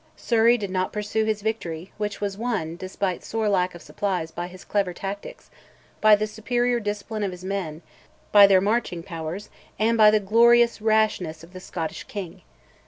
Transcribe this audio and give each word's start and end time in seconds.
Surrey 0.15 0.57
did 0.57 0.71
not 0.71 0.91
pursue 0.91 1.25
his 1.25 1.43
victory, 1.43 1.91
which 1.99 2.19
was 2.19 2.35
won, 2.35 2.75
despite 2.75 3.23
sore 3.23 3.47
lack 3.47 3.75
of 3.75 3.83
supplies, 3.83 4.31
by 4.31 4.47
his 4.47 4.65
clever 4.65 4.93
tactics, 4.95 5.51
by 6.01 6.15
the 6.15 6.25
superior 6.25 6.79
discipline 6.79 7.21
of 7.21 7.29
his 7.29 7.43
men, 7.45 7.83
by 8.31 8.47
their 8.47 8.61
marching 8.61 9.03
powers, 9.03 9.51
and 9.77 9.99
by 9.99 10.09
the 10.09 10.19
glorious 10.19 10.81
rashness 10.81 11.43
of 11.43 11.53
the 11.53 11.59
Scottish 11.59 12.05
king. 12.05 12.41